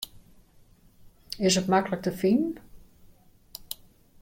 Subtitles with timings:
[1.49, 2.51] Is it maklik te finen?